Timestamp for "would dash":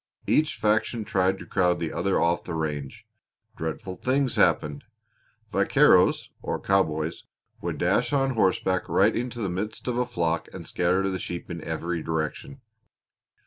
7.61-8.11